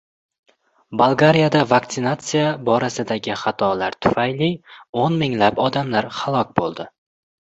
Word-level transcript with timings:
Bolgariyada 1.01 1.59
vaksinasiya 1.73 2.45
borasidagi 2.69 3.35
xatolar 3.43 3.97
tufayli 4.05 4.49
o‘n 5.05 5.21
minglab 5.25 5.61
odamlar 5.67 6.09
halok 6.21 6.57
bo‘ldi 6.61 6.87